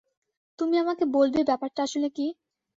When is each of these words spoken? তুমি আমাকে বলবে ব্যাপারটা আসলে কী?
তুমি 0.59 0.75
আমাকে 0.77 1.03
বলবে 1.15 1.39
ব্যাপারটা 1.43 1.79
আসলে 1.83 2.07
কী? 2.09 2.25